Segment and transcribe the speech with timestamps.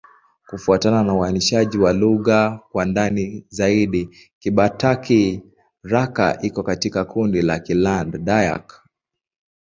[0.47, 8.81] Kufuatana na uainishaji wa lugha kwa ndani zaidi, Kibakati'-Rara iko katika kundi la Kiland-Dayak.